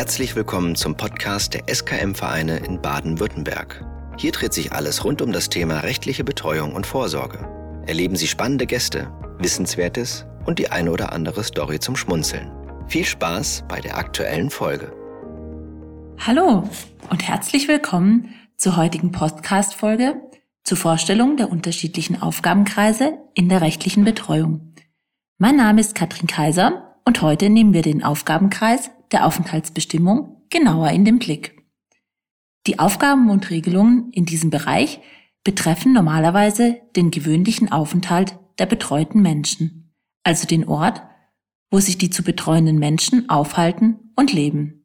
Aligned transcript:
Herzlich 0.00 0.34
willkommen 0.34 0.76
zum 0.76 0.96
Podcast 0.96 1.52
der 1.52 1.64
SKM-Vereine 1.68 2.56
in 2.60 2.80
Baden-Württemberg. 2.80 3.84
Hier 4.16 4.32
dreht 4.32 4.54
sich 4.54 4.72
alles 4.72 5.04
rund 5.04 5.20
um 5.20 5.30
das 5.30 5.50
Thema 5.50 5.80
rechtliche 5.80 6.24
Betreuung 6.24 6.72
und 6.72 6.86
Vorsorge. 6.86 7.46
Erleben 7.86 8.16
Sie 8.16 8.26
spannende 8.26 8.66
Gäste, 8.66 9.12
Wissenswertes 9.40 10.24
und 10.46 10.58
die 10.58 10.70
eine 10.70 10.90
oder 10.90 11.12
andere 11.12 11.44
Story 11.44 11.80
zum 11.80 11.96
Schmunzeln. 11.96 12.50
Viel 12.88 13.04
Spaß 13.04 13.64
bei 13.68 13.82
der 13.82 13.98
aktuellen 13.98 14.48
Folge. 14.48 14.90
Hallo 16.18 16.66
und 17.10 17.28
herzlich 17.28 17.68
willkommen 17.68 18.34
zur 18.56 18.78
heutigen 18.78 19.12
Podcast-Folge 19.12 20.14
zur 20.64 20.78
Vorstellung 20.78 21.36
der 21.36 21.50
unterschiedlichen 21.50 22.22
Aufgabenkreise 22.22 23.18
in 23.34 23.50
der 23.50 23.60
rechtlichen 23.60 24.04
Betreuung. 24.04 24.72
Mein 25.36 25.56
Name 25.56 25.82
ist 25.82 25.94
Katrin 25.94 26.26
Kaiser 26.26 26.96
und 27.04 27.20
heute 27.20 27.50
nehmen 27.50 27.74
wir 27.74 27.82
den 27.82 28.02
Aufgabenkreis 28.02 28.90
der 29.12 29.26
Aufenthaltsbestimmung 29.26 30.42
genauer 30.50 30.90
in 30.90 31.04
den 31.04 31.18
Blick. 31.18 31.60
Die 32.66 32.78
Aufgaben 32.78 33.30
und 33.30 33.50
Regelungen 33.50 34.10
in 34.12 34.26
diesem 34.26 34.50
Bereich 34.50 35.00
betreffen 35.44 35.92
normalerweise 35.92 36.80
den 36.96 37.10
gewöhnlichen 37.10 37.72
Aufenthalt 37.72 38.38
der 38.58 38.66
betreuten 38.66 39.22
Menschen, 39.22 39.94
also 40.22 40.46
den 40.46 40.68
Ort, 40.68 41.02
wo 41.70 41.80
sich 41.80 41.96
die 41.98 42.10
zu 42.10 42.22
betreuenden 42.22 42.78
Menschen 42.78 43.28
aufhalten 43.28 44.12
und 44.16 44.32
leben. 44.32 44.84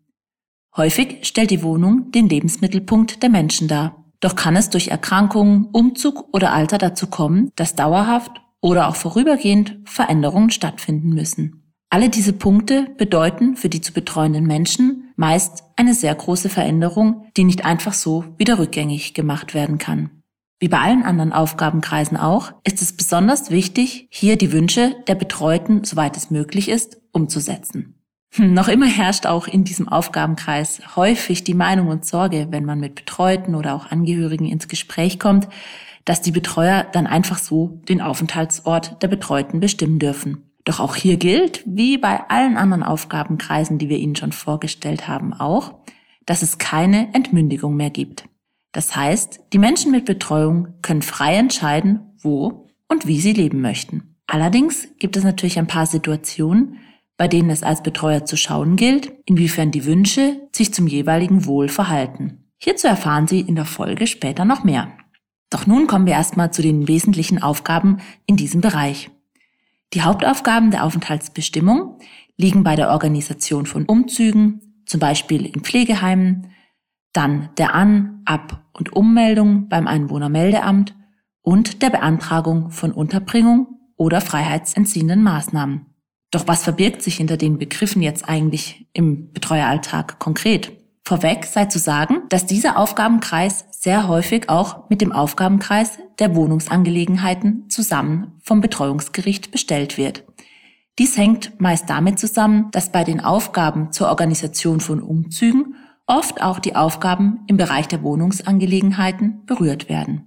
Häufig 0.78 1.26
stellt 1.26 1.52
die 1.52 1.64
Wohnung 1.64 2.12
den 2.12 2.30
Lebensmittelpunkt 2.30 3.24
der 3.24 3.30
Menschen 3.30 3.68
dar. 3.68 4.05
Doch 4.20 4.36
kann 4.36 4.55
es 4.55 4.70
durch 4.70 4.90
Erkrankungen, 4.90 5.66
Umzug 5.72 6.34
oder 6.34 6.54
Alter 6.54 6.78
dazu 6.78 7.08
kommen, 7.08 7.52
dass 7.55 7.76
dauerhaft 7.76 8.32
oder 8.62 8.88
auch 8.88 8.96
vorübergehend 8.96 9.78
Veränderungen 9.86 10.50
stattfinden 10.50 11.10
müssen. 11.10 11.65
Alle 11.90 12.10
diese 12.10 12.34
Punkte 12.34 12.88
bedeuten 12.98 13.56
für 13.56 13.70
die 13.70 13.82
zu 13.82 13.94
betreuenden 13.94 14.46
Menschen 14.46 15.14
meist 15.16 15.64
eine 15.76 15.94
sehr 15.94 16.14
große 16.14 16.50
Veränderung, 16.50 17.26
die 17.38 17.44
nicht 17.44 17.66
einfach 17.66 17.94
so 17.94 18.26
wieder 18.38 18.60
rückgängig 18.60 19.14
gemacht 19.14 19.54
werden 19.54 19.77
kann. 19.77 20.10
Wie 20.60 20.70
bei 20.70 20.80
allen 20.80 21.04
anderen 21.04 21.34
Aufgabenkreisen 21.34 22.18
auch, 22.18 22.54
ist 22.64 22.82
es 22.82 22.96
besonders 22.96 23.50
wichtig, 23.50 24.08
hier 24.10 24.38
die 24.38 24.52
Wünsche 24.52 24.96
der 25.08 25.16
Betreuten, 25.16 25.84
soweit 25.84 26.16
es 26.16 26.32
möglich 26.32 26.70
ist, 26.70 26.98
umzusetzen. 27.12 27.96
Hm, 28.34 28.54
noch 28.54 28.68
immer 28.68 28.88
herrscht 28.88 29.26
auch 29.26 29.48
in 29.48 29.64
diesem 29.64 29.88
Aufgabenkreis 29.88 30.96
häufig 30.96 31.44
die 31.44 31.54
Meinung 31.54 31.88
und 31.88 32.05
Sorge, 32.05 32.48
wenn 32.52 32.66
man 32.66 32.80
mit 32.80 32.96
Betreuten 32.96 33.55
oder 33.55 33.76
auch 33.76 33.92
Angehörigen 33.92 34.46
ins 34.46 34.68
Gespräch 34.68 35.20
kommt, 35.20 35.48
dass 36.05 36.22
die 36.22 36.32
Betreuer 36.32 36.86
dann 36.92 37.08
einfach 37.08 37.38
so 37.38 37.82
den 37.90 38.02
Aufenthaltsort 38.02 39.02
der 39.02 39.08
Betreuten 39.08 39.60
bestimmen 39.60 39.99
dürfen. 39.99 40.45
Doch 40.66 40.80
auch 40.80 40.96
hier 40.96 41.18
gilt, 41.18 41.63
wie 41.66 41.98
bei 41.98 42.27
allen 42.30 42.58
anderen 42.58 42.84
Aufgabenkreisen, 42.84 43.77
die 43.77 43.88
wir 43.88 43.98
Ihnen 43.98 44.16
schon 44.16 44.32
vorgestellt 44.32 45.08
haben, 45.08 45.34
auch, 45.34 45.76
dass 46.26 46.41
es 46.41 46.58
keine 46.58 47.13
Entmündigung 47.13 47.76
mehr 47.76 47.91
gibt. 47.91 48.26
Das 48.71 48.96
heißt, 48.96 49.41
die 49.54 49.60
Menschen 49.60 49.91
mit 49.91 50.05
Betreuung 50.05 50.74
können 50.82 51.04
frei 51.04 51.36
entscheiden, 51.36 52.16
wo 52.20 52.68
und 52.90 53.08
wie 53.08 53.21
sie 53.21 53.32
leben 53.32 53.62
möchten. 53.62 54.18
Allerdings 54.27 54.88
gibt 54.99 55.16
es 55.16 55.24
natürlich 55.24 55.60
ein 55.60 55.68
paar 55.68 55.86
Situationen, 55.86 56.80
bei 57.16 57.27
denen 57.27 57.49
es 57.49 57.63
als 57.63 57.84
Betreuer 57.84 58.26
zu 58.26 58.36
schauen 58.36 58.76
gilt, 58.76 59.13
inwiefern 59.26 59.71
die 59.71 59.86
Wünsche 59.86 60.49
sich 60.52 60.74
zum 60.74 60.88
jeweiligen 60.88 61.46
Wohl 61.46 61.70
verhalten. 61.70 62.52
Hierzu 62.58 62.88
erfahren 62.88 63.27
Sie 63.27 63.40
in 63.40 63.55
der 63.55 63.66
Folge 63.66 64.08
später 64.08 64.44
noch 64.44 64.63
mehr. 64.63 64.91
Doch 65.50 65.68
nun 65.68 65.88
kommen 65.88 66.06
wir 66.06 66.13
erstmal 66.13 66.52
zu 66.52 66.62
den 66.62 66.88
wesentlichen 66.88 67.41
Aufgaben 67.41 68.00
in 68.25 68.36
diesem 68.36 68.62
Bereich. 68.62 69.09
Die 69.96 70.01
Hauptaufgaben 70.01 70.72
der 70.72 70.84
Aufenthaltsbestimmung 70.84 72.00
liegen 72.35 72.66
bei 72.66 72.75
der 72.75 72.90
Organisation 72.90 73.66
von 73.66 73.85
Umzügen, 73.85 74.84
zum 74.85 75.00
Beispiel 75.00 75.46
in 75.46 75.62
Pflegeheimen, 75.62 76.52
dann 77.13 77.50
der 77.57 77.74
An-, 77.74 78.22
Ab- 78.25 78.66
und 78.74 78.91
Ummeldung 78.91 79.69
beim 79.69 79.88
Einwohnermeldeamt 79.88 80.94
und 81.42 81.81
der 81.81 81.92
Beantragung 81.92 82.72
von 82.72 82.92
Unterbringung 82.92 83.68
oder 83.96 84.20
freiheitsentziehenden 84.20 85.24
Maßnahmen. 85.24 85.86
Doch 86.30 86.46
was 86.46 86.64
verbirgt 86.64 87.02
sich 87.02 87.16
hinter 87.16 87.38
den 87.38 87.58
Begriffen 87.58 88.02
jetzt 88.02 88.28
eigentlich 88.28 88.90
im 88.91 89.31
Betreueralltag 89.31 90.20
konkret? 90.20 90.74
Vorweg 91.08 91.46
sei 91.46 91.66
zu 91.66 91.78
sagen, 91.78 92.24
dass 92.30 92.48
dieser 92.48 92.80
Aufgabenkreis 92.80 93.66
sehr 93.70 94.08
häufig 94.08 94.50
auch 94.50 94.90
mit 94.90 95.02
dem 95.02 95.12
Aufgabenkreis 95.12 96.00
der 96.18 96.36
Wohnungsangelegenheiten 96.36 97.70
zusammen 97.70 98.40
vom 98.42 98.60
Betreuungsgericht 98.60 99.52
bestellt 99.52 100.00
wird. 100.00 100.24
Dies 100.98 101.16
hängt 101.16 101.62
meist 101.62 101.90
damit 101.92 102.18
zusammen, 102.18 102.72
dass 102.72 102.92
bei 102.92 103.04
den 103.04 103.20
Aufgaben 103.20 103.92
zur 103.92 104.10
Organisation 104.10 104.80
von 104.80 105.00
Umzügen 105.00 105.76
oft 106.08 106.42
auch 106.42 106.58
die 106.58 106.76
Aufgaben 106.76 107.42
im 107.46 107.58
Bereich 107.58 107.88
der 107.88 108.02
Wohnungsangelegenheiten 108.02 109.46
berührt 109.46 109.90
werden. 109.90 110.26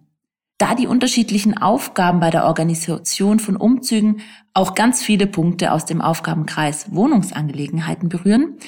Da 0.59 0.77
die 0.77 0.87
unterschiedlichen 0.87 1.57
Aufgaben 1.57 2.21
bei 2.21 2.31
der 2.31 2.45
Organisation 2.45 3.41
von 3.41 3.57
Umzügen 3.57 4.21
auch 4.55 4.77
ganz 4.77 5.03
viele 5.03 5.27
Punkte 5.27 5.73
aus 5.73 5.87
dem 5.87 6.01
Aufgabenkreis 6.01 6.95
Wohnungsangelegenheiten 6.95 8.09
berühren, 8.09 8.59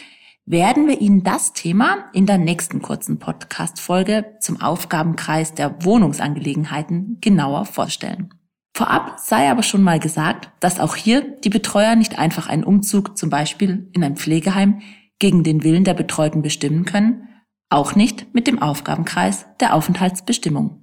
werden 0.51 0.89
wir 0.89 1.01
Ihnen 1.01 1.23
das 1.23 1.53
Thema 1.53 2.07
in 2.13 2.27
der 2.27 2.37
nächsten 2.37 2.83
kurzen 2.83 3.21
Podcast-Folge 3.21 4.35
zum 4.41 4.61
Aufgabenkreis 4.61 5.55
der 5.55 5.85
Wohnungsangelegenheiten 5.85 7.19
genauer 7.21 7.67
vorstellen. 7.67 8.35
Vorab 8.77 9.21
sei 9.21 9.49
aber 9.49 9.63
schon 9.63 9.83
mal 9.83 10.01
gesagt, 10.01 10.51
dass 10.59 10.81
auch 10.81 10.97
hier 10.97 11.21
die 11.21 11.51
Betreuer 11.51 11.95
nicht 11.95 12.19
einfach 12.19 12.49
einen 12.49 12.65
Umzug 12.65 13.17
zum 13.17 13.31
Beispiel 13.31 13.89
in 13.93 14.03
ein 14.03 14.17
Pflegeheim 14.17 14.81
gegen 15.21 15.45
den 15.45 15.63
Willen 15.63 15.85
der 15.85 15.95
Betreuten 15.95 16.43
bestimmen 16.43 16.85
können, 16.85 17.29
auch 17.69 17.95
nicht 17.95 18.35
mit 18.35 18.49
dem 18.49 18.61
Aufgabenkreis 18.61 19.47
der 19.61 19.75
Aufenthaltsbestimmung. 19.75 20.80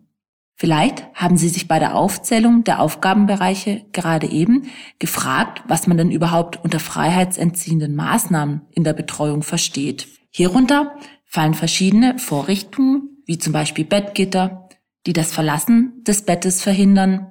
Vielleicht 0.60 1.06
haben 1.14 1.38
Sie 1.38 1.50
sich 1.50 1.68
bei 1.68 1.78
der 1.78 1.96
Aufzählung 1.96 2.64
der 2.64 2.80
Aufgabenbereiche 2.80 3.86
gerade 3.94 4.28
eben 4.28 4.64
gefragt, 4.98 5.62
was 5.68 5.86
man 5.86 5.98
denn 5.98 6.10
überhaupt 6.10 6.64
unter 6.64 6.80
freiheitsentziehenden 6.80 7.96
Maßnahmen 7.96 8.62
in 8.72 8.84
der 8.84 8.94
Betreuung 8.94 9.44
versteht. 9.44 10.08
Hierunter 10.32 10.96
fallen 11.26 11.54
verschiedene 11.54 12.18
Vorrichtungen, 12.18 13.22
wie 13.28 13.38
zum 13.38 13.54
Beispiel 13.54 13.86
Bettgitter, 13.86 14.68
die 15.06 15.14
das 15.14 15.32
Verlassen 15.32 16.04
des 16.08 16.24
Bettes 16.24 16.64
verhindern, 16.64 17.28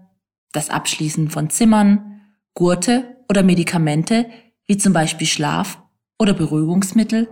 das 0.53 0.71
Abschließen 0.71 1.29
von 1.29 1.51
Zimmern, 1.51 2.21
Gurte 2.55 3.17
oder 3.29 3.43
Medikamente, 3.43 4.27
wie 4.67 4.77
zum 4.77 4.93
Beispiel 4.93 5.27
Schlaf- 5.27 5.83
oder 6.17 6.33
Beruhigungsmittel, 6.33 7.29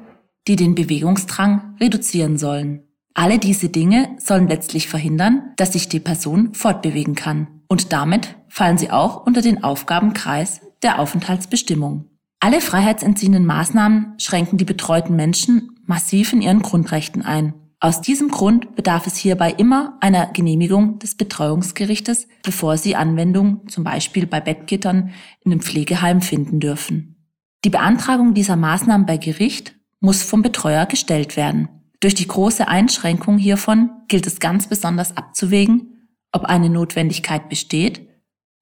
die 0.49 0.57
den 0.57 0.75
Bewegungsdrang 0.75 1.77
reduzieren 1.81 2.37
sollen. 2.37 2.83
Alle 3.15 3.39
diese 3.39 3.69
Dinge 3.69 4.17
sollen 4.19 4.49
letztlich 4.49 4.89
verhindern, 4.89 5.53
dass 5.57 5.73
sich 5.73 5.89
die 5.89 6.01
Person 6.01 6.53
fortbewegen 6.53 7.15
kann. 7.15 7.47
Und 7.69 7.93
damit 7.93 8.37
fallen 8.49 8.77
sie 8.77 8.91
auch 8.91 9.25
unter 9.25 9.41
den 9.41 9.63
Aufgabenkreis 9.63 10.61
der 10.83 10.99
Aufenthaltsbestimmung. 10.99 12.07
Alle 12.41 12.61
freiheitsentziehenden 12.61 13.47
Maßnahmen 13.47 14.15
schränken 14.19 14.59
die 14.59 14.65
betreuten 14.65 15.15
Menschen 15.17 15.71
massiv 15.87 16.33
in 16.33 16.43
ihren 16.43 16.61
Grundrechten 16.61 17.23
ein. 17.23 17.55
Aus 17.81 18.01
diesem 18.01 18.29
Grund 18.29 18.75
bedarf 18.77 19.07
es 19.07 19.17
hierbei 19.17 19.53
immer 19.53 19.97
einer 20.01 20.27
Genehmigung 20.27 20.99
des 20.99 21.15
Betreuungsgerichtes, 21.15 22.29
bevor 22.43 22.79
sie 22.79 22.97
Anwendung 22.97 23.69
zum 23.69 23.85
Beispiel 23.85 24.27
bei 24.27 24.41
Bettgittern 24.41 25.11
in 25.45 25.53
einem 25.53 25.61
Pflegeheim 25.61 26.21
finden 26.21 26.61
dürfen. 26.61 27.17
Die 27.65 27.71
Beantragung 27.71 28.35
dieser 28.35 28.57
Maßnahmen 28.57 29.07
bei 29.07 29.19
Gericht 29.19 29.77
muss 30.01 30.23
vom 30.23 30.43
Betreuer 30.43 30.87
gestellt 30.87 31.37
werden. 31.37 31.69
Durch 32.05 32.15
die 32.15 32.29
große 32.29 32.69
Einschränkung 32.69 33.39
hiervon 33.39 33.89
gilt 34.09 34.27
es 34.27 34.39
ganz 34.39 34.67
besonders 34.67 35.17
abzuwägen, 35.17 36.11
ob 36.33 36.45
eine 36.45 36.69
Notwendigkeit 36.69 37.49
besteht 37.49 38.07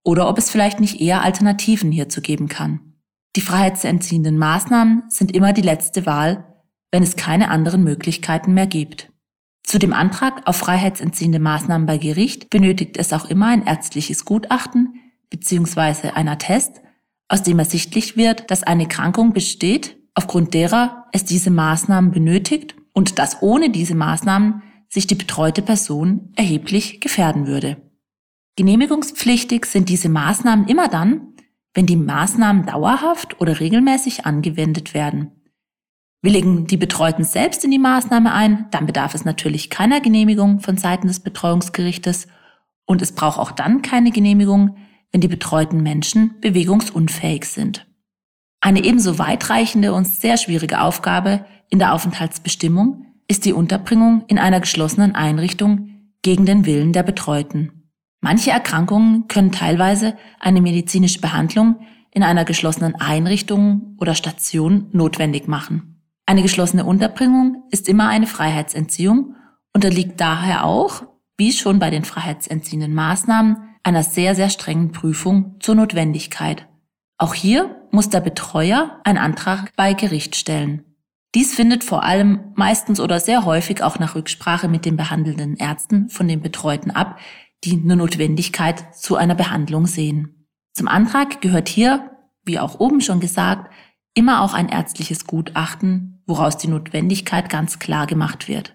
oder 0.05 0.29
ob 0.29 0.39
es 0.39 0.49
vielleicht 0.49 0.79
nicht 0.79 1.01
eher 1.01 1.23
Alternativen 1.23 1.91
hierzu 1.91 2.21
geben 2.21 2.47
kann. 2.47 2.95
Die 3.35 3.41
freiheitsentziehenden 3.41 4.39
Maßnahmen 4.39 5.07
sind 5.09 5.35
immer 5.35 5.53
die 5.53 5.63
letzte 5.63 6.07
Wahl, 6.07 6.63
wenn 6.93 7.03
es 7.03 7.17
keine 7.17 7.51
anderen 7.51 7.83
Möglichkeiten 7.83 8.55
mehr 8.55 8.69
gibt. 8.69 9.11
Zu 9.65 9.81
dem 9.81 9.93
Antrag 9.93 10.47
auf 10.47 10.59
freiheitsentziehende 10.59 11.41
Maßnahmen 11.41 11.85
bei 11.85 11.99
Gericht 11.99 12.49
benötigt 12.49 12.97
es 12.97 13.13
auch 13.13 13.25
immer 13.25 13.49
ein 13.49 13.67
ärztliches 13.67 14.25
Gutachten 14.25 15.01
bzw. 15.31 16.11
ein 16.11 16.29
Attest, 16.29 16.81
aus 17.27 17.43
dem 17.43 17.59
ersichtlich 17.59 18.17
wird, 18.17 18.53
dass 18.53 18.63
eine 18.63 18.87
Krankung 18.87 19.33
besteht, 19.33 19.97
aufgrund 20.15 20.55
derer 20.55 21.07
es 21.11 21.25
diese 21.25 21.51
Maßnahmen 21.51 22.13
benötigt 22.13 22.77
und 22.93 23.19
dass 23.19 23.43
ohne 23.43 23.71
diese 23.71 23.95
Maßnahmen 23.95 24.63
sich 24.89 25.07
die 25.07 25.15
betreute 25.15 25.63
Person 25.63 26.33
erheblich 26.37 27.01
gefährden 27.01 27.47
würde. 27.47 27.81
Genehmigungspflichtig 28.57 29.65
sind 29.65 29.89
diese 29.89 30.11
Maßnahmen 30.11 30.69
immer 30.69 30.89
dann, 30.89 31.35
wenn 31.75 31.87
die 31.87 31.97
Maßnahmen 31.97 32.67
dauerhaft 32.67 33.41
oder 33.41 33.61
regelmäßig 33.61 34.27
angewendet 34.27 34.93
werden. 34.93 35.33
Willigen 36.21 36.67
die 36.67 36.77
Betreuten 36.77 37.25
selbst 37.25 37.65
in 37.65 37.71
die 37.71 37.79
Maßnahme 37.79 38.33
ein, 38.33 38.67
dann 38.71 38.87
bedarf 38.87 39.15
es 39.15 39.25
natürlich 39.25 39.71
keiner 39.71 40.01
Genehmigung 40.01 40.61
von 40.61 40.77
Seiten 40.77 41.09
des 41.09 41.21
Betreuungsgerichtes 41.21 42.29
und 42.85 43.03
es 43.03 43.13
braucht 43.13 43.39
auch 43.39 43.51
dann 43.51 43.83
keine 43.83 44.11
Genehmigung, 44.11 44.77
wenn 45.11 45.21
die 45.21 45.29
betreuten 45.29 45.83
Menschen 45.83 46.39
bewegungsunfähig 46.41 47.47
sind. 47.47 47.87
Eine 48.61 48.85
ebenso 48.85 49.19
weitreichende 49.19 49.93
und 49.93 50.07
sehr 50.07 50.37
schwierige 50.37 50.81
Aufgabe 50.81 51.45
in 51.73 51.79
der 51.79 51.95
Aufenthaltsbestimmung 51.95 53.07
ist 53.29 53.47
die 53.47 53.55
Unterbringung 53.55 54.25
in 54.29 54.39
einer 54.39 54.61
geschlossenen 54.61 55.15
Einrichtung 55.15 55.89
gegen 56.21 56.45
den 56.45 56.67
Willen 56.67 56.93
der 56.93 57.03
Betreuten. 57.03 57.89
Manche 58.21 58.51
Erkrankungen 58.51 59.27
können 59.27 59.53
teilweise 59.53 60.15
eine 60.39 60.61
medizinische 60.61 61.23
Behandlung 61.23 61.77
in 62.11 62.23
einer 62.23 62.45
geschlossenen 62.45 62.95
Einrichtung 62.97 63.97
oder 63.99 64.15
Station 64.15 64.89
notwendig 64.93 65.49
machen. 65.49 66.03
Eine 66.27 66.43
geschlossene 66.43 66.85
Unterbringung 66.85 67.63
ist 67.71 67.89
immer 67.89 68.09
eine 68.09 68.27
Freiheitsentziehung, 68.27 69.35
unterliegt 69.73 70.21
daher 70.21 70.67
auch, 70.67 71.05
wie 71.39 71.53
schon 71.53 71.79
bei 71.79 71.89
den 71.89 72.05
freiheitsentziehenden 72.05 72.93
Maßnahmen, 72.93 73.57
einer 73.83 74.03
sehr, 74.03 74.35
sehr 74.35 74.51
strengen 74.51 74.93
Prüfung 74.93 75.57
zur 75.59 75.77
Notwendigkeit. 75.77 76.69
Auch 77.17 77.33
hier 77.33 77.83
muss 77.91 78.11
der 78.11 78.21
Betreuer 78.21 79.01
einen 79.05 79.19
Antrag 79.19 79.73
bei 79.75 79.95
Gericht 79.95 80.37
stellen. 80.37 80.85
Dies 81.35 81.55
findet 81.55 81.83
vor 81.83 82.03
allem 82.03 82.53
meistens 82.57 83.01
oder 83.01 83.19
sehr 83.19 83.45
häufig 83.47 83.83
auch 83.83 83.99
nach 83.99 84.15
Rücksprache 84.15 84.69
mit 84.69 84.85
den 84.85 84.97
behandelnden 84.97 85.57
Ärzten 85.57 86.11
von 86.11 86.29
den 86.29 86.43
Betreuten 86.43 86.91
ab, 86.91 87.19
die 87.65 87.81
eine 87.83 87.97
Notwendigkeit 87.97 88.95
zu 88.95 89.17
einer 89.17 89.35
Behandlung 89.35 89.87
sehen. 89.87 90.47
Zum 90.75 90.89
Antrag 90.89 91.41
gehört 91.41 91.69
hier, 91.69 92.11
wie 92.45 92.59
auch 92.59 92.81
oben 92.81 93.01
schon 93.01 93.21
gesagt, 93.21 93.73
immer 94.15 94.43
auch 94.43 94.53
ein 94.53 94.69
ärztliches 94.69 95.27
Gutachten, 95.27 96.23
woraus 96.27 96.59
die 96.59 96.69
Notwendigkeit 96.69 97.49
ganz 97.49 97.79
klar 97.79 98.07
gemacht 98.07 98.49
wird. 98.49 98.75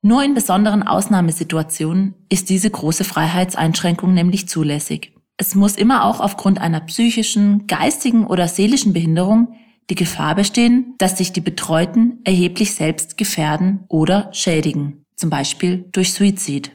Nur 0.00 0.22
in 0.22 0.34
besonderen 0.34 0.84
Ausnahmesituationen 0.84 2.14
ist 2.28 2.48
diese 2.48 2.70
große 2.70 3.04
Freiheitseinschränkung 3.04 4.14
nämlich 4.14 4.48
zulässig. 4.48 5.12
Es 5.36 5.54
muss 5.54 5.76
immer 5.76 6.04
auch 6.04 6.20
aufgrund 6.20 6.60
einer 6.60 6.80
psychischen, 6.80 7.66
geistigen 7.66 8.26
oder 8.26 8.48
seelischen 8.48 8.92
Behinderung 8.92 9.54
die 9.90 9.94
Gefahr 9.94 10.34
bestehen, 10.34 10.94
dass 10.98 11.18
sich 11.18 11.32
die 11.32 11.40
Betreuten 11.40 12.18
erheblich 12.24 12.74
selbst 12.74 13.16
gefährden 13.16 13.84
oder 13.88 14.28
schädigen, 14.32 15.04
zum 15.16 15.30
Beispiel 15.30 15.88
durch 15.92 16.12
Suizid. 16.12 16.72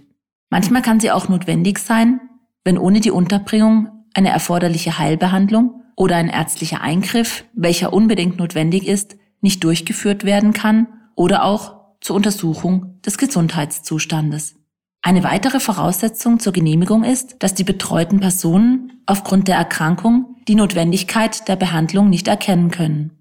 Manchmal 0.49 0.81
kann 0.81 0.99
sie 0.99 1.11
auch 1.11 1.29
notwendig 1.29 1.79
sein, 1.79 2.19
wenn 2.63 2.77
ohne 2.77 2.99
die 2.99 3.11
Unterbringung 3.11 3.89
eine 4.13 4.29
erforderliche 4.29 4.99
Heilbehandlung 4.99 5.81
oder 5.95 6.15
ein 6.15 6.29
ärztlicher 6.29 6.81
Eingriff, 6.81 7.45
welcher 7.53 7.93
unbedingt 7.93 8.37
notwendig 8.37 8.87
ist, 8.87 9.17
nicht 9.41 9.63
durchgeführt 9.63 10.23
werden 10.23 10.53
kann 10.53 10.87
oder 11.15 11.43
auch 11.43 11.75
zur 12.01 12.15
Untersuchung 12.15 12.99
des 13.05 13.17
Gesundheitszustandes. 13.17 14.55
Eine 15.01 15.23
weitere 15.23 15.59
Voraussetzung 15.59 16.39
zur 16.39 16.53
Genehmigung 16.53 17.03
ist, 17.03 17.35
dass 17.39 17.53
die 17.53 17.65
betreuten 17.65 18.19
Personen 18.21 19.01
aufgrund 19.05 19.49
der 19.49 19.57
Erkrankung 19.57 20.32
die 20.47 20.55
Notwendigkeit 20.55 21.47
der 21.47 21.55
Behandlung 21.55 22.09
nicht 22.09 22.27
erkennen 22.27 22.71
können. 22.71 23.11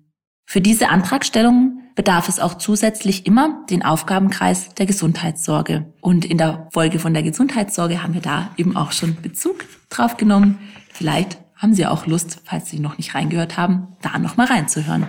Für 0.47 0.61
diese 0.61 0.89
Antragstellung 0.89 1.81
bedarf 1.95 2.29
es 2.29 2.41
auch 2.41 2.55
zusätzlich 2.55 3.27
immer 3.27 3.65
den 3.71 3.85
Aufgabenkreis 3.85 4.75
der 4.75 4.87
Gesundheitssorge. 4.87 5.93
Und 6.01 6.25
in 6.25 6.39
der 6.39 6.69
Folge 6.73 6.99
von 6.99 7.15
der 7.15 7.23
Gesundheitssorge 7.23 8.03
haben 8.03 8.15
wir 8.15 8.21
da 8.21 8.51
eben 8.57 8.77
auch 8.77 8.93
schon 8.93 9.21
Bezug 9.21 9.65
drauf 9.91 10.17
genommen. 10.17 10.59
Vielleicht 10.93 11.39
haben 11.57 11.75
Sie 11.75 11.87
auch 11.87 12.07
Lust, 12.07 12.41
falls 12.45 12.71
Sie 12.71 12.81
noch 12.81 12.99
nicht 12.99 13.15
reingehört 13.15 13.57
haben, 13.57 13.97
da 14.03 14.19
nochmal 14.19 14.47
reinzuhören. 14.47 15.09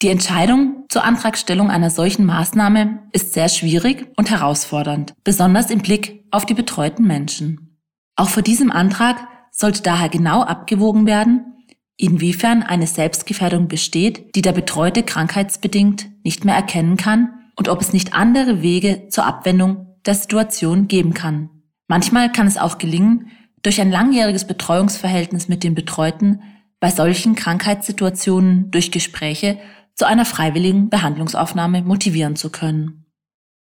Die 0.00 0.08
Entscheidung 0.08 0.84
zur 0.88 1.02
Antragstellung 1.02 1.70
einer 1.70 1.90
solchen 1.90 2.24
Maßnahme 2.24 3.00
ist 3.12 3.32
sehr 3.32 3.48
schwierig 3.48 4.06
und 4.16 4.30
herausfordernd, 4.30 5.14
besonders 5.24 5.70
im 5.70 5.80
Blick 5.80 6.24
auf 6.30 6.46
die 6.46 6.54
betreuten 6.54 7.04
Menschen. 7.04 7.80
Auch 8.14 8.28
vor 8.28 8.42
diesem 8.42 8.70
Antrag 8.70 9.16
sollte 9.50 9.82
daher 9.82 10.08
genau 10.08 10.42
abgewogen 10.42 11.06
werden, 11.06 11.54
inwiefern 11.96 12.62
eine 12.62 12.86
Selbstgefährdung 12.86 13.68
besteht, 13.68 14.34
die 14.34 14.42
der 14.42 14.52
Betreute 14.52 15.02
krankheitsbedingt 15.02 16.08
nicht 16.24 16.44
mehr 16.44 16.54
erkennen 16.54 16.96
kann 16.96 17.30
und 17.56 17.68
ob 17.68 17.80
es 17.80 17.92
nicht 17.92 18.14
andere 18.14 18.62
Wege 18.62 19.08
zur 19.08 19.26
Abwendung 19.26 19.96
der 20.06 20.14
Situation 20.14 20.86
geben 20.88 21.12
kann. 21.12 21.50
Manchmal 21.88 22.30
kann 22.30 22.46
es 22.46 22.56
auch 22.56 22.78
gelingen, 22.78 23.30
durch 23.62 23.80
ein 23.80 23.90
langjähriges 23.90 24.46
Betreuungsverhältnis 24.46 25.48
mit 25.48 25.64
den 25.64 25.74
Betreuten 25.74 26.42
bei 26.78 26.90
solchen 26.90 27.34
Krankheitssituationen 27.34 28.70
durch 28.70 28.92
Gespräche 28.92 29.58
zu 29.94 30.06
einer 30.06 30.24
freiwilligen 30.24 30.90
Behandlungsaufnahme 30.90 31.82
motivieren 31.82 32.36
zu 32.36 32.50
können. 32.50 33.07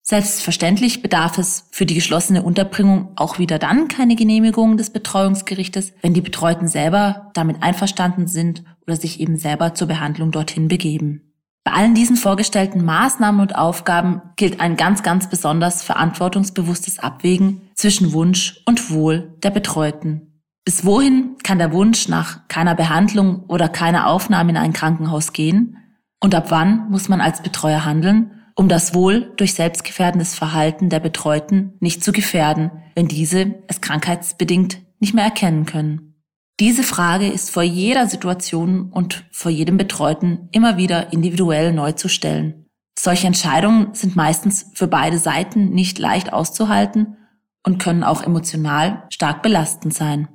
Selbstverständlich 0.08 1.02
bedarf 1.02 1.36
es 1.36 1.66
für 1.72 1.84
die 1.84 1.96
geschlossene 1.96 2.44
Unterbringung 2.44 3.08
auch 3.16 3.40
wieder 3.40 3.58
dann 3.58 3.88
keine 3.88 4.14
Genehmigung 4.14 4.76
des 4.76 4.90
Betreuungsgerichtes, 4.90 5.94
wenn 6.00 6.14
die 6.14 6.20
Betreuten 6.20 6.68
selber 6.68 7.32
damit 7.34 7.60
einverstanden 7.60 8.28
sind 8.28 8.62
oder 8.86 8.94
sich 8.94 9.18
eben 9.18 9.36
selber 9.36 9.74
zur 9.74 9.88
Behandlung 9.88 10.30
dorthin 10.30 10.68
begeben. 10.68 11.32
Bei 11.64 11.72
allen 11.72 11.96
diesen 11.96 12.14
vorgestellten 12.14 12.84
Maßnahmen 12.84 13.40
und 13.40 13.56
Aufgaben 13.56 14.22
gilt 14.36 14.60
ein 14.60 14.76
ganz, 14.76 15.02
ganz 15.02 15.28
besonders 15.28 15.82
verantwortungsbewusstes 15.82 17.00
Abwägen 17.00 17.62
zwischen 17.74 18.12
Wunsch 18.12 18.62
und 18.64 18.92
Wohl 18.92 19.34
der 19.42 19.50
Betreuten. 19.50 20.40
Bis 20.64 20.84
wohin 20.84 21.34
kann 21.42 21.58
der 21.58 21.72
Wunsch 21.72 22.06
nach 22.06 22.46
keiner 22.46 22.76
Behandlung 22.76 23.40
oder 23.48 23.68
keiner 23.68 24.06
Aufnahme 24.06 24.50
in 24.50 24.56
ein 24.56 24.72
Krankenhaus 24.72 25.32
gehen? 25.32 25.78
Und 26.20 26.32
ab 26.36 26.52
wann 26.52 26.88
muss 26.90 27.08
man 27.08 27.20
als 27.20 27.42
Betreuer 27.42 27.84
handeln, 27.84 28.30
um 28.56 28.68
das 28.68 28.94
Wohl 28.94 29.32
durch 29.36 29.54
selbstgefährdendes 29.54 30.34
Verhalten 30.34 30.88
der 30.88 30.98
Betreuten 30.98 31.74
nicht 31.78 32.02
zu 32.02 32.10
gefährden, 32.10 32.70
wenn 32.94 33.06
diese 33.06 33.54
es 33.68 33.80
krankheitsbedingt 33.80 34.78
nicht 34.98 35.14
mehr 35.14 35.24
erkennen 35.24 35.66
können? 35.66 36.14
Diese 36.58 36.82
Frage 36.82 37.28
ist 37.28 37.50
vor 37.50 37.62
jeder 37.62 38.06
Situation 38.06 38.90
und 38.90 39.24
vor 39.30 39.50
jedem 39.50 39.76
Betreuten 39.76 40.48
immer 40.52 40.78
wieder 40.78 41.12
individuell 41.12 41.74
neu 41.74 41.92
zu 41.92 42.08
stellen. 42.08 42.66
Solche 42.98 43.26
Entscheidungen 43.26 43.92
sind 43.92 44.16
meistens 44.16 44.70
für 44.72 44.88
beide 44.88 45.18
Seiten 45.18 45.68
nicht 45.70 45.98
leicht 45.98 46.32
auszuhalten 46.32 47.18
und 47.62 47.78
können 47.78 48.02
auch 48.02 48.22
emotional 48.22 49.04
stark 49.10 49.42
belastend 49.42 49.92
sein. 49.92 50.28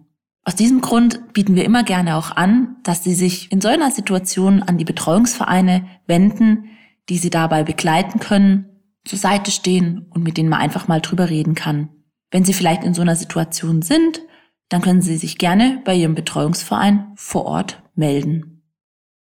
Aus 0.43 0.55
diesem 0.55 0.81
Grund 0.81 1.33
bieten 1.33 1.55
wir 1.55 1.65
immer 1.65 1.83
gerne 1.83 2.15
auch 2.15 2.35
an, 2.35 2.75
dass 2.83 3.03
Sie 3.03 3.15
sich 3.15 3.51
in 3.51 3.61
so 3.61 3.67
einer 3.67 3.89
Situation 3.89 4.61
an 4.61 4.77
die 4.77 4.85
Betreuungsvereine 4.85 5.87
wenden, 6.05 6.65
die 7.11 7.17
Sie 7.17 7.29
dabei 7.29 7.63
begleiten 7.63 8.21
können, 8.21 8.69
zur 9.03 9.19
Seite 9.19 9.51
stehen 9.51 10.05
und 10.11 10.23
mit 10.23 10.37
denen 10.37 10.47
man 10.47 10.61
einfach 10.61 10.87
mal 10.87 11.01
drüber 11.01 11.29
reden 11.29 11.55
kann. 11.55 11.89
Wenn 12.31 12.45
Sie 12.45 12.53
vielleicht 12.53 12.85
in 12.85 12.93
so 12.93 13.01
einer 13.01 13.17
Situation 13.17 13.81
sind, 13.81 14.21
dann 14.69 14.81
können 14.81 15.01
Sie 15.01 15.17
sich 15.17 15.37
gerne 15.37 15.81
bei 15.83 15.93
Ihrem 15.93 16.15
Betreuungsverein 16.15 17.11
vor 17.15 17.43
Ort 17.45 17.83
melden. 17.95 18.63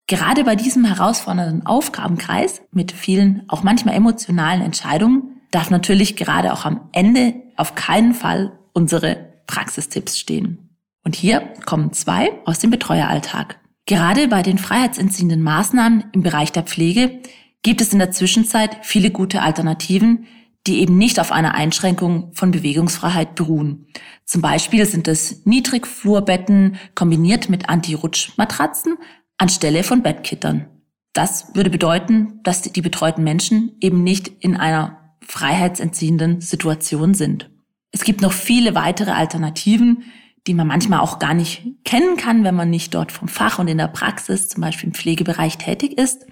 Gerade 0.08 0.46
bei 0.46 0.56
diesem 0.56 0.86
herausfordernden 0.86 1.66
Aufgabenkreis 1.66 2.62
mit 2.72 2.94
vielen, 2.94 3.44
auch 3.50 3.62
manchmal 3.62 3.96
emotionalen 3.96 4.62
Entscheidungen 4.62 5.42
darf 5.52 5.70
natürlich 5.70 6.16
gerade 6.16 6.54
auch 6.54 6.64
am 6.64 6.88
Ende 6.94 7.34
auf 7.58 7.76
keinen 7.76 8.14
Fall 8.14 8.58
unsere 8.72 9.34
Praxistipps 9.48 10.18
stehen. 10.18 10.78
Und 11.04 11.18
hier 11.18 11.42
kommen 11.66 11.92
zwei 11.92 12.32
aus 12.46 12.60
dem 12.60 12.72
Betreueralltag. 12.72 13.60
Gerade 13.86 14.30
bei 14.30 14.44
den 14.44 14.60
freiheitsentziehenden 14.60 15.44
Maßnahmen 15.44 16.06
im 16.14 16.24
Bereich 16.24 16.54
der 16.54 16.64
Pflege 16.64 17.20
gibt 17.66 17.82
es 17.82 17.94
in 17.94 17.98
der 18.00 18.12
Zwischenzeit 18.12 18.78
viele 18.84 19.10
gute 19.10 19.42
Alternativen, 19.42 20.28
die 20.68 20.82
eben 20.82 21.00
nicht 21.00 21.20
auf 21.20 21.32
einer 21.32 21.56
Einschränkung 21.56 22.32
von 22.32 22.52
Bewegungsfreiheit 22.52 23.34
beruhen. 23.34 23.88
Zum 24.24 24.44
Beispiel 24.44 24.86
sind 24.86 25.08
es 25.08 25.48
Niedrigflurbetten 25.48 26.76
kombiniert 26.94 27.50
mit 27.50 27.68
Anti-Rutsch-Matratzen 27.68 28.98
anstelle 29.40 29.82
von 29.82 30.04
Bettkittern. 30.04 30.68
Das 31.14 31.56
würde 31.56 31.72
bedeuten, 31.72 32.40
dass 32.44 32.62
die 32.62 32.82
betreuten 32.84 33.24
Menschen 33.24 33.76
eben 33.82 34.04
nicht 34.04 34.28
in 34.28 34.56
einer 34.56 35.16
freiheitsentziehenden 35.22 36.42
Situation 36.42 37.16
sind. 37.16 37.50
Es 37.92 38.04
gibt 38.04 38.22
noch 38.22 38.34
viele 38.34 38.76
weitere 38.76 39.12
Alternativen, 39.12 40.04
die 40.46 40.54
man 40.54 40.68
manchmal 40.68 41.00
auch 41.00 41.18
gar 41.18 41.34
nicht 41.34 41.66
kennen 41.84 42.16
kann, 42.16 42.44
wenn 42.44 42.54
man 42.54 42.70
nicht 42.70 42.94
dort 42.94 43.12
vom 43.12 43.28
Fach 43.28 43.58
und 43.58 43.68
in 43.68 43.80
der 43.80 43.88
Praxis, 43.88 44.50
zum 44.50 44.62
Beispiel 44.62 44.90
im 44.90 44.94
Pflegebereich 44.94 45.58
tätig 45.58 45.98
ist. 45.98 46.28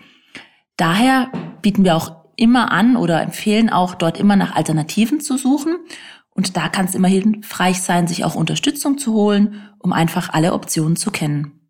Daher 0.78 1.32
bieten 1.62 1.84
wir 1.84 1.96
auch 1.96 2.24
immer 2.36 2.72
an 2.72 2.96
oder 2.96 3.22
empfehlen 3.22 3.70
auch 3.70 3.96
dort 3.96 4.20
immer 4.20 4.36
nach 4.36 4.56
Alternativen 4.56 5.22
zu 5.22 5.38
suchen. 5.38 5.76
Und 6.32 6.58
da 6.58 6.68
kann 6.68 6.86
es 6.86 6.96
immer 6.96 7.08
hilfreich 7.08 7.82
sein, 7.82 8.08
sich 8.08 8.26
auch 8.26 8.36
Unterstützung 8.36 8.98
zu 8.98 9.14
holen, 9.14 9.70
um 9.80 9.94
einfach 9.94 10.34
alle 10.34 10.54
Optionen 10.54 10.96
zu 10.96 11.12
kennen. 11.12 11.70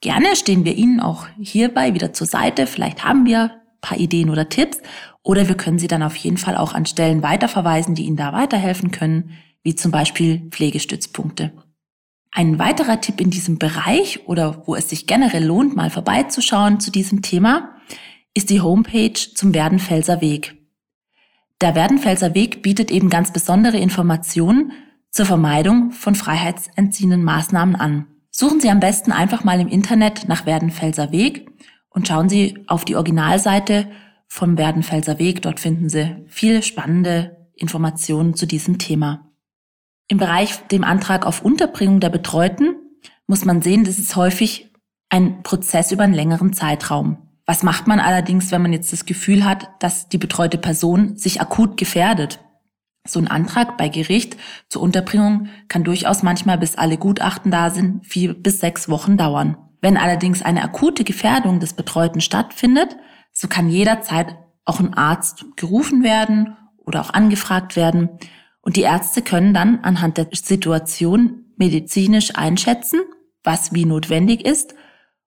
Gerne 0.00 0.36
stehen 0.36 0.64
wir 0.64 0.74
Ihnen 0.76 1.00
auch 1.00 1.26
hierbei 1.40 1.94
wieder 1.94 2.12
zur 2.12 2.26
Seite. 2.26 2.66
Vielleicht 2.66 3.04
haben 3.04 3.24
wir 3.24 3.44
ein 3.44 3.80
paar 3.80 3.98
Ideen 3.98 4.30
oder 4.30 4.48
Tipps 4.48 4.78
oder 5.22 5.48
wir 5.48 5.56
können 5.56 5.78
Sie 5.78 5.88
dann 5.88 6.02
auf 6.02 6.16
jeden 6.16 6.36
Fall 6.36 6.56
auch 6.56 6.74
an 6.74 6.86
Stellen 6.86 7.22
weiterverweisen, 7.22 7.94
die 7.94 8.04
Ihnen 8.04 8.16
da 8.16 8.32
weiterhelfen 8.32 8.90
können, 8.90 9.30
wie 9.62 9.74
zum 9.74 9.90
Beispiel 9.90 10.48
Pflegestützpunkte. 10.50 11.52
Ein 12.30 12.58
weiterer 12.58 13.00
Tipp 13.00 13.20
in 13.20 13.30
diesem 13.30 13.58
Bereich 13.58 14.26
oder 14.26 14.66
wo 14.66 14.74
es 14.74 14.88
sich 14.88 15.06
generell 15.06 15.44
lohnt, 15.44 15.76
mal 15.76 15.90
vorbeizuschauen 15.90 16.80
zu 16.80 16.90
diesem 16.90 17.22
Thema, 17.22 17.76
ist 18.34 18.50
die 18.50 18.60
Homepage 18.60 19.12
zum 19.12 19.54
Werdenfelser 19.54 20.20
Weg. 20.20 20.56
Der 21.60 21.74
Werdenfelser 21.74 22.34
Weg 22.34 22.62
bietet 22.62 22.90
eben 22.90 23.08
ganz 23.10 23.32
besondere 23.32 23.78
Informationen 23.78 24.72
zur 25.10 25.26
Vermeidung 25.26 25.92
von 25.92 26.14
freiheitsentziehenden 26.14 27.22
Maßnahmen 27.22 27.76
an. 27.76 28.06
Suchen 28.30 28.60
Sie 28.60 28.70
am 28.70 28.80
besten 28.80 29.12
einfach 29.12 29.44
mal 29.44 29.60
im 29.60 29.68
Internet 29.68 30.26
nach 30.26 30.46
Werdenfelser 30.46 31.12
Weg 31.12 31.50
und 31.90 32.08
schauen 32.08 32.28
Sie 32.28 32.64
auf 32.66 32.84
die 32.84 32.96
Originalseite 32.96 33.90
vom 34.26 34.56
Werdenfelser 34.56 35.18
Weg. 35.18 35.42
Dort 35.42 35.60
finden 35.60 35.90
Sie 35.90 36.24
viele 36.28 36.62
spannende 36.62 37.48
Informationen 37.54 38.34
zu 38.34 38.46
diesem 38.46 38.78
Thema. 38.78 39.30
Im 40.08 40.18
Bereich 40.18 40.56
dem 40.68 40.84
Antrag 40.84 41.26
auf 41.26 41.44
Unterbringung 41.44 42.00
der 42.00 42.10
Betreuten 42.10 42.74
muss 43.26 43.44
man 43.44 43.62
sehen, 43.62 43.84
das 43.84 43.98
ist 43.98 44.16
häufig 44.16 44.72
ein 45.10 45.42
Prozess 45.42 45.92
über 45.92 46.04
einen 46.04 46.14
längeren 46.14 46.54
Zeitraum. 46.54 47.31
Was 47.52 47.62
macht 47.62 47.86
man 47.86 48.00
allerdings, 48.00 48.50
wenn 48.50 48.62
man 48.62 48.72
jetzt 48.72 48.94
das 48.94 49.04
Gefühl 49.04 49.44
hat, 49.44 49.68
dass 49.78 50.08
die 50.08 50.16
betreute 50.16 50.56
Person 50.56 51.18
sich 51.18 51.42
akut 51.42 51.76
gefährdet? 51.76 52.40
So 53.06 53.18
ein 53.20 53.28
Antrag 53.28 53.76
bei 53.76 53.90
Gericht 53.90 54.38
zur 54.70 54.80
Unterbringung 54.80 55.48
kann 55.68 55.84
durchaus 55.84 56.22
manchmal, 56.22 56.56
bis 56.56 56.76
alle 56.76 56.96
Gutachten 56.96 57.50
da 57.50 57.68
sind, 57.68 58.06
vier 58.06 58.32
bis 58.32 58.60
sechs 58.60 58.88
Wochen 58.88 59.18
dauern. 59.18 59.58
Wenn 59.82 59.98
allerdings 59.98 60.40
eine 60.40 60.62
akute 60.62 61.04
Gefährdung 61.04 61.60
des 61.60 61.74
Betreuten 61.74 62.22
stattfindet, 62.22 62.96
so 63.32 63.48
kann 63.48 63.68
jederzeit 63.68 64.34
auch 64.64 64.80
ein 64.80 64.94
Arzt 64.94 65.44
gerufen 65.56 66.02
werden 66.02 66.56
oder 66.78 67.02
auch 67.02 67.10
angefragt 67.10 67.76
werden. 67.76 68.08
Und 68.62 68.76
die 68.76 68.80
Ärzte 68.80 69.20
können 69.20 69.52
dann 69.52 69.80
anhand 69.80 70.16
der 70.16 70.28
Situation 70.32 71.52
medizinisch 71.58 72.34
einschätzen, 72.34 73.00
was 73.44 73.74
wie 73.74 73.84
notwendig 73.84 74.42
ist 74.46 74.74